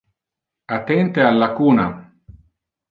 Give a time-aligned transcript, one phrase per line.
[0.77, 1.87] Attente al lacuna.